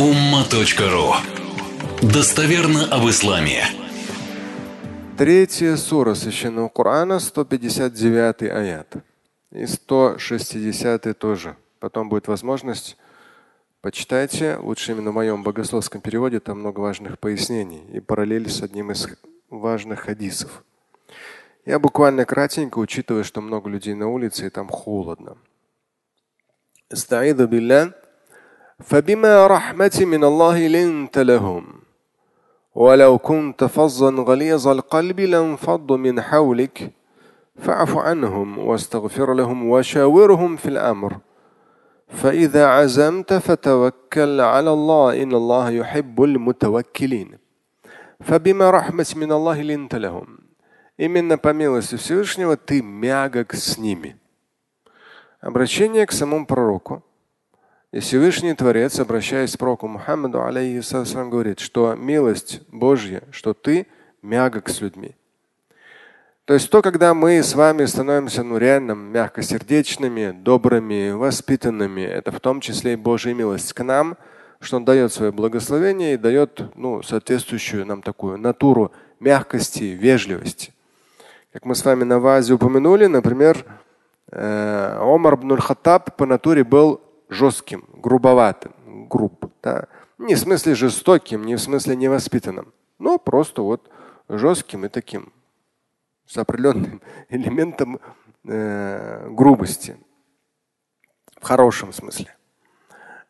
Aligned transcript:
umma.ru 0.00 1.12
Достоверно 2.00 2.86
об 2.86 3.06
исламе. 3.10 3.64
Третья 5.18 5.76
сура 5.76 6.14
Священного 6.14 6.70
Корана, 6.70 7.18
159 7.18 8.42
аят. 8.44 8.96
И 9.52 9.66
160 9.66 11.18
тоже. 11.18 11.54
Потом 11.80 12.08
будет 12.08 12.28
возможность 12.28 12.96
почитайте. 13.82 14.56
Лучше 14.56 14.92
именно 14.92 15.10
в 15.10 15.14
моем 15.16 15.42
богословском 15.42 16.00
переводе, 16.00 16.40
там 16.40 16.60
много 16.60 16.80
важных 16.80 17.18
пояснений 17.18 17.84
и 17.92 18.00
параллели 18.00 18.48
с 18.48 18.62
одним 18.62 18.92
из 18.92 19.06
важных 19.50 20.00
хадисов. 20.00 20.64
Я 21.66 21.78
буквально 21.78 22.24
кратенько, 22.24 22.78
учитывая, 22.78 23.22
что 23.22 23.42
много 23.42 23.68
людей 23.68 23.92
на 23.92 24.08
улице 24.08 24.46
и 24.46 24.50
там 24.50 24.68
холодно. 24.68 25.36
Стаиду 26.90 27.46
билля 27.46 27.92
فبما 28.79 29.47
رحمة 29.47 30.01
من 30.01 30.23
الله 30.23 30.67
لنت 30.67 31.17
لهم 31.17 31.65
ولو 32.75 33.17
كنت 33.17 33.63
فظا 33.63 34.11
غليظ 34.11 34.67
القلب 34.67 35.19
لانفضوا 35.19 35.97
من 35.97 36.21
حولك 36.21 36.91
فاعف 37.55 37.97
عنهم 37.97 38.59
واستغفر 38.59 39.33
لهم 39.33 39.69
وشاورهم 39.69 40.55
في 40.55 40.65
الأمر 40.69 41.17
فإذا 42.07 42.65
عزمت 42.67 43.33
فتوكل 43.33 44.41
على 44.41 44.69
الله 44.73 45.23
إن 45.23 45.33
الله 45.33 45.69
يحب 45.69 46.23
المتوكلين 46.23 47.37
فبما 48.21 48.69
رحمة 48.69 49.13
من 49.15 49.31
الله 49.31 49.61
لنت 49.61 49.95
لهم 49.95 50.45
Именно 50.97 51.37
по 51.37 51.49
милости 51.49 51.97
Всевышнего 51.97 52.55
ты 52.55 52.81
мягок 52.81 53.53
с 53.53 53.77
ними. 53.77 54.15
Обращение 55.41 56.05
к 56.05 56.13
самому 56.13 56.45
пророку. 56.45 57.03
И 57.92 57.98
Всевышний 57.98 58.54
Творец, 58.54 59.00
обращаясь 59.00 59.56
к 59.56 59.58
пророку 59.58 59.88
Мухаммаду, 59.88 60.44
алейхиссалам, 60.44 61.28
говорит, 61.28 61.58
что 61.58 61.96
милость 61.96 62.62
Божья, 62.68 63.24
что 63.32 63.52
ты 63.52 63.88
мягок 64.22 64.68
с 64.68 64.80
людьми. 64.80 65.16
То 66.44 66.54
есть 66.54 66.70
то, 66.70 66.82
когда 66.82 67.14
мы 67.14 67.42
с 67.42 67.52
вами 67.54 67.84
становимся 67.86 68.44
ну, 68.44 68.58
реально 68.58 68.92
мягкосердечными, 68.92 70.30
добрыми, 70.30 71.10
воспитанными, 71.10 72.02
это 72.02 72.30
в 72.30 72.38
том 72.38 72.60
числе 72.60 72.92
и 72.92 72.96
Божья 72.96 73.34
милость 73.34 73.72
к 73.72 73.82
нам, 73.82 74.16
что 74.60 74.76
Он 74.76 74.84
дает 74.84 75.12
свое 75.12 75.32
благословение 75.32 76.14
и 76.14 76.16
дает 76.16 76.62
ну, 76.76 77.02
соответствующую 77.02 77.84
нам 77.86 78.02
такую 78.02 78.38
натуру 78.38 78.92
мягкости, 79.18 79.82
вежливости. 79.82 80.72
Как 81.52 81.64
мы 81.64 81.74
с 81.74 81.84
вами 81.84 82.04
на 82.04 82.20
вазе 82.20 82.54
упомянули, 82.54 83.06
например, 83.06 83.64
э, 84.30 84.96
Омар 85.00 85.34
ибн 85.34 85.56
Хаттаб 85.56 86.16
по 86.16 86.24
натуре 86.24 86.62
был 86.62 87.00
жестким, 87.30 87.88
грубоватым, 87.94 88.74
груб. 89.08 89.50
Да. 89.62 89.86
Не 90.18 90.34
в 90.34 90.38
смысле 90.38 90.74
жестоким, 90.74 91.46
не 91.46 91.54
в 91.54 91.60
смысле 91.60 91.96
невоспитанным, 91.96 92.74
но 92.98 93.18
просто 93.18 93.62
вот 93.62 93.88
жестким 94.28 94.84
и 94.84 94.88
таким, 94.88 95.32
с 96.26 96.36
определенным 96.36 97.00
элементом 97.30 98.00
э, 98.44 99.28
грубости. 99.30 99.96
В 101.40 101.44
хорошем 101.44 101.92
смысле. 101.94 102.36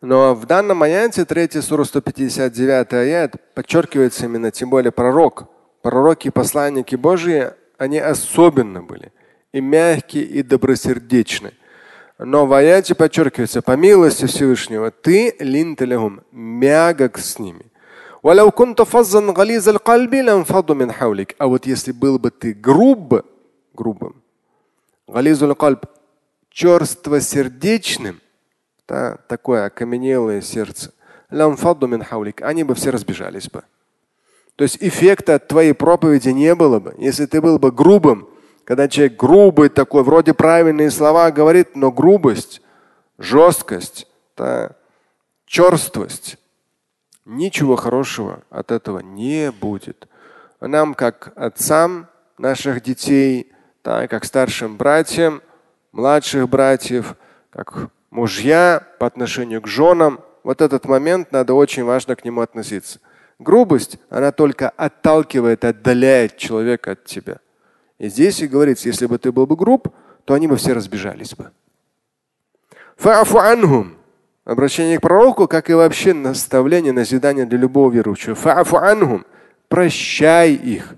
Но 0.00 0.34
в 0.34 0.46
данном 0.46 0.82
аяте, 0.84 1.24
3 1.24 1.60
сура 1.60 1.82
159 1.82 2.92
аят, 2.92 3.54
подчеркивается 3.54 4.26
именно, 4.26 4.52
тем 4.52 4.70
более 4.70 4.92
пророк, 4.92 5.48
пророки 5.82 6.28
и 6.28 6.30
посланники 6.30 6.94
Божьи, 6.94 7.50
они 7.78 7.98
особенно 7.98 8.82
были 8.82 9.12
и 9.52 9.60
мягкие, 9.60 10.24
и 10.24 10.42
добросердечны. 10.42 11.52
Но 12.18 12.46
в 12.46 12.54
аяте 12.54 12.94
подчеркивается, 12.94 13.60
по 13.60 13.76
милости 13.76 14.24
Всевышнего, 14.26 14.90
ты 14.90 15.36
линтелегум, 15.38 16.22
мягок 16.32 17.18
с 17.18 17.38
ними. 17.38 17.66
А 18.22 18.34
вот 21.46 21.66
если 21.66 21.92
был 21.92 22.18
бы 22.18 22.30
ты 22.30 22.54
груб, 22.54 23.22
грубым, 23.74 24.22
черство 26.50 27.20
сердечным, 27.20 28.22
да, 28.88 29.18
такое 29.28 29.66
окаменелое 29.66 30.40
сердце, 30.40 30.94
они 31.28 32.64
бы 32.64 32.74
все 32.74 32.90
разбежались 32.90 33.50
бы. 33.50 33.62
То 34.56 34.64
есть 34.64 34.78
эффекта 34.80 35.34
от 35.34 35.48
твоей 35.48 35.74
проповеди 35.74 36.30
не 36.30 36.54
было 36.54 36.80
бы. 36.80 36.94
Если 36.96 37.26
ты 37.26 37.42
был 37.42 37.58
бы 37.58 37.70
грубым, 37.70 38.26
когда 38.66 38.88
человек 38.88 39.16
грубый 39.16 39.68
такой, 39.68 40.02
вроде 40.02 40.34
правильные 40.34 40.90
слова 40.90 41.30
говорит, 41.30 41.76
но 41.76 41.92
грубость, 41.92 42.60
жесткость, 43.16 44.08
да, 44.36 44.72
черствость, 45.46 46.36
ничего 47.24 47.76
хорошего 47.76 48.42
от 48.50 48.72
этого 48.72 48.98
не 48.98 49.52
будет. 49.52 50.08
Нам, 50.60 50.94
как 50.94 51.32
отцам 51.36 52.08
наших 52.38 52.82
детей, 52.82 53.52
да, 53.84 54.08
как 54.08 54.24
старшим 54.24 54.76
братьям, 54.76 55.42
младших 55.92 56.48
братьев, 56.48 57.14
как 57.50 57.90
мужья 58.10 58.84
по 58.98 59.06
отношению 59.06 59.62
к 59.62 59.68
женам, 59.68 60.18
вот 60.42 60.60
этот 60.60 60.86
момент 60.86 61.30
надо 61.30 61.54
очень 61.54 61.84
важно 61.84 62.16
к 62.16 62.24
нему 62.24 62.40
относиться. 62.40 62.98
Грубость, 63.38 63.98
она 64.10 64.32
только 64.32 64.70
отталкивает, 64.70 65.64
отдаляет 65.64 66.36
человека 66.36 66.92
от 66.92 67.04
тебя. 67.04 67.38
И 67.98 68.08
здесь 68.08 68.40
и 68.40 68.46
говорится, 68.46 68.88
если 68.88 69.06
бы 69.06 69.18
ты 69.18 69.32
был 69.32 69.46
бы 69.46 69.56
груб, 69.56 69.88
то 70.24 70.34
они 70.34 70.46
бы 70.46 70.56
все 70.56 70.72
разбежались 70.72 71.34
бы. 71.34 71.50
Обращение 74.44 74.98
к 74.98 75.02
пророку, 75.02 75.48
как 75.48 75.70
и 75.70 75.74
вообще 75.74 76.12
наставление, 76.12 76.92
назидание 76.92 77.46
для 77.46 77.58
любого 77.58 77.90
верующего. 77.90 78.36
Прощай 79.68 80.52
их. 80.52 80.94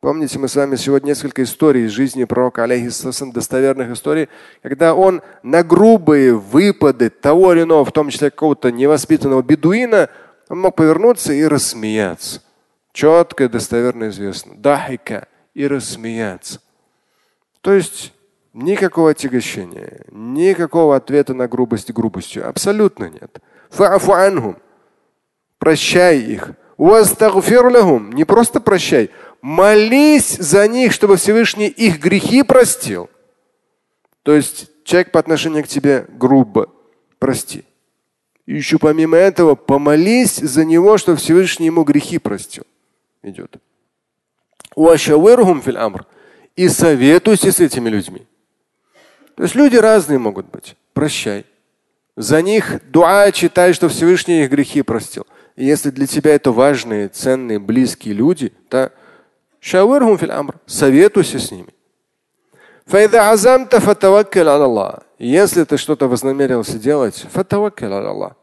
Помните, 0.00 0.38
мы 0.38 0.48
с 0.48 0.56
вами 0.56 0.76
сегодня 0.76 1.08
несколько 1.08 1.42
историй 1.42 1.86
из 1.86 1.90
жизни 1.90 2.24
пророка, 2.24 2.64
алейхиссалам, 2.64 3.32
достоверных 3.32 3.90
историй, 3.90 4.28
когда 4.62 4.94
он 4.94 5.22
на 5.42 5.62
грубые 5.62 6.34
выпады 6.34 7.10
того 7.10 7.52
или 7.52 7.62
иного, 7.62 7.84
в 7.84 7.92
том 7.92 8.10
числе 8.10 8.30
какого-то 8.30 8.70
невоспитанного 8.70 9.42
бедуина, 9.42 10.08
он 10.48 10.60
мог 10.60 10.76
повернуться 10.76 11.32
и 11.32 11.44
рассмеяться. 11.44 12.42
Четко 12.92 13.44
и 13.44 13.48
достоверно 13.48 14.08
известно. 14.10 14.54
Дахика 14.56 15.28
и 15.56 15.66
рассмеяться. 15.66 16.60
То 17.62 17.72
есть 17.72 18.12
никакого 18.52 19.12
отягощения, 19.12 20.04
никакого 20.12 20.94
ответа 20.94 21.32
на 21.32 21.48
грубость 21.48 21.90
грубостью. 21.92 22.46
Абсолютно 22.46 23.08
нет. 23.08 23.40
Прощай 25.58 26.18
их. 26.18 26.50
Не 26.76 28.24
просто 28.26 28.60
прощай, 28.60 29.10
молись 29.40 30.36
за 30.36 30.68
них, 30.68 30.92
чтобы 30.92 31.16
Всевышний 31.16 31.68
их 31.68 32.00
грехи 32.00 32.42
простил. 32.42 33.08
То 34.24 34.34
есть 34.34 34.68
человек 34.84 35.10
по 35.10 35.20
отношению 35.20 35.64
к 35.64 35.68
тебе 35.68 36.04
грубо, 36.10 36.70
прости. 37.18 37.64
И 38.44 38.54
еще 38.54 38.78
помимо 38.78 39.16
этого 39.16 39.54
помолись 39.54 40.36
за 40.36 40.66
него, 40.66 40.98
чтобы 40.98 41.16
Всевышний 41.16 41.66
ему 41.66 41.82
грехи 41.82 42.18
простил. 42.18 42.64
Идет. 43.22 43.56
И 46.54 46.68
советуйся 46.68 47.52
с 47.52 47.60
этими 47.60 47.88
людьми. 47.88 48.26
То 49.34 49.42
есть 49.42 49.54
люди 49.54 49.76
разные 49.76 50.18
могут 50.18 50.46
быть. 50.46 50.76
Прощай. 50.94 51.44
За 52.16 52.40
них 52.40 52.80
дуа 52.90 53.30
читай, 53.30 53.74
что 53.74 53.88
Всевышний 53.88 54.42
их 54.42 54.50
грехи 54.50 54.82
простил. 54.82 55.26
И 55.56 55.64
если 55.64 55.90
для 55.90 56.06
тебя 56.06 56.34
это 56.34 56.50
важные, 56.50 57.08
ценные, 57.08 57.58
близкие 57.58 58.14
люди, 58.14 58.52
то 58.68 58.92
советуйся 60.66 61.38
с 61.38 61.50
ними. 61.50 61.68
Если 65.18 65.64
ты 65.64 65.76
что-то 65.76 66.08
вознамерился 66.08 66.78
делать, 66.78 67.26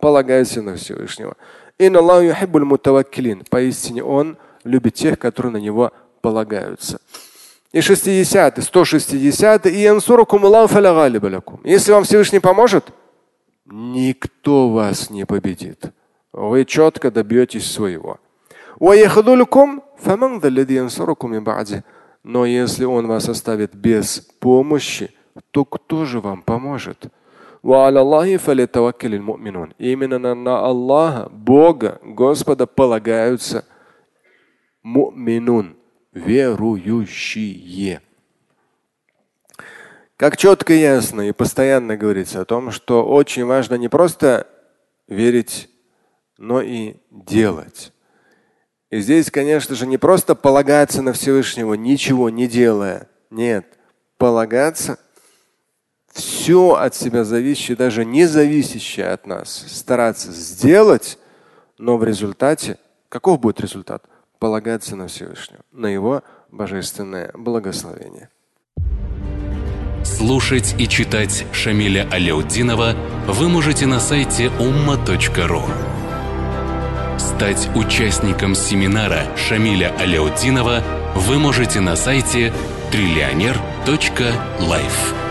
полагайся 0.00 0.60
на 0.60 0.76
Всевышнего. 0.76 1.36
Поистине 3.50 4.02
Он 4.02 4.36
любит 4.64 4.94
тех, 4.94 5.18
которые 5.18 5.52
на 5.52 5.58
Него 5.58 5.92
полагаются. 6.20 7.00
И 7.72 7.80
60, 7.80 8.62
160, 8.62 9.66
и 9.66 9.86
Если 11.64 11.92
вам 11.92 12.04
Всевышний 12.04 12.40
поможет, 12.40 12.84
никто 13.66 14.70
вас 14.70 15.10
не 15.10 15.26
победит. 15.26 15.92
Вы 16.32 16.64
четко 16.64 17.10
добьетесь 17.10 17.70
своего. 17.70 18.18
Но 22.24 22.46
если 22.46 22.84
он 22.84 23.06
вас 23.06 23.28
оставит 23.28 23.74
без 23.74 24.20
помощи, 24.40 25.10
то 25.50 25.64
кто 25.64 26.04
же 26.04 26.20
вам 26.20 26.42
поможет? 26.42 27.06
Именно 29.78 30.34
на 30.34 30.58
Аллаха, 30.58 31.28
Бога, 31.30 31.98
Господа 32.02 32.66
полагаются 32.66 33.64
муминун, 34.84 35.76
верующие. 36.12 38.00
Как 40.16 40.36
четко 40.36 40.72
и 40.72 40.78
ясно 40.78 41.22
и 41.22 41.32
постоянно 41.32 41.96
говорится 41.96 42.40
о 42.40 42.44
том, 42.44 42.70
что 42.70 43.04
очень 43.04 43.44
важно 43.44 43.74
не 43.74 43.88
просто 43.88 44.46
верить 45.08 45.68
но 46.38 46.60
и 46.60 46.96
делать. 47.10 47.92
И 48.90 49.00
здесь, 49.00 49.30
конечно 49.30 49.74
же, 49.74 49.86
не 49.86 49.98
просто 49.98 50.34
полагаться 50.34 51.02
на 51.02 51.12
Всевышнего, 51.12 51.74
ничего 51.74 52.30
не 52.30 52.46
делая. 52.46 53.08
Нет, 53.30 53.78
полагаться 54.18 54.98
все 56.12 56.74
от 56.74 56.94
себя 56.94 57.24
зависящее, 57.24 57.76
даже 57.76 58.04
не 58.04 58.26
зависящее 58.26 59.08
от 59.08 59.26
нас, 59.26 59.64
стараться 59.68 60.30
сделать, 60.30 61.18
но 61.76 61.96
в 61.96 62.04
результате, 62.04 62.78
каков 63.08 63.40
будет 63.40 63.60
результат? 63.60 64.04
Полагаться 64.44 64.94
на 64.94 65.06
Всевышнего, 65.06 65.62
на 65.72 65.86
Его 65.86 66.22
божественное 66.52 67.30
благословение. 67.32 68.28
Слушать 70.04 70.74
и 70.78 70.86
читать 70.86 71.46
Шамиля 71.54 72.06
Аляутдинова 72.10 72.94
вы 73.26 73.48
можете 73.48 73.86
на 73.86 74.00
сайте 74.00 74.48
umma.ru. 74.58 75.62
Стать 77.18 77.70
участником 77.74 78.54
семинара 78.54 79.34
Шамиля 79.34 79.96
Аляутдинова 79.98 80.82
вы 81.14 81.38
можете 81.38 81.80
на 81.80 81.96
сайте 81.96 82.52
триллионер.life. 82.92 85.23